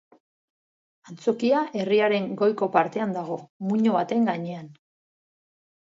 Antzokia 1.11 1.59
herriaren 1.81 2.27
goiko 2.41 2.71
partean 2.79 3.15
dago, 3.21 3.39
muino 3.71 3.97
baten 4.01 4.31
gainean. 4.35 4.77